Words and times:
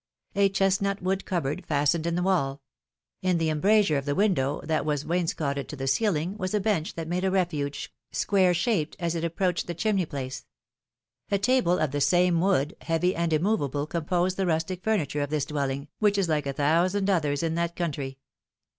A 0.33 0.49
chestnut 0.49 0.99
wood 1.03 1.25
cupboard 1.25 1.63
fastened 1.67 2.07
in 2.07 2.15
the 2.15 2.23
wall; 2.23 2.63
in 3.21 3.37
the 3.37 3.51
embrasure 3.51 3.97
of 3.97 4.05
the 4.05 4.15
window, 4.15 4.59
that 4.63 4.83
was 4.83 5.05
wainscoted 5.05 5.69
to 5.69 5.75
the 5.75 5.85
ceiling, 5.85 6.35
was 6.39 6.55
a 6.55 6.59
bench 6.59 6.95
that 6.95 7.07
made 7.07 7.23
a 7.23 7.29
refuge, 7.29 7.93
square 8.11 8.51
shaped, 8.55 8.95
as 8.97 9.13
it 9.13 9.23
approached 9.23 9.67
the 9.67 9.75
chimney 9.75 10.07
place; 10.07 10.47
a 11.29 11.37
table 11.37 11.77
of 11.77 11.91
the 11.91 12.01
same 12.01 12.41
wood, 12.41 12.75
heavy 12.81 13.15
and 13.15 13.31
immovable, 13.31 13.85
composed 13.85 14.37
the 14.37 14.47
rustic 14.47 14.83
furniture 14.83 15.21
of 15.21 15.29
this 15.29 15.45
dwelling, 15.45 15.87
which 15.99 16.17
is 16.17 16.27
like 16.27 16.47
a 16.47 16.53
thousand 16.53 17.07
others 17.07 17.43
in 17.43 17.53
that 17.53 17.75
country. 17.75 18.17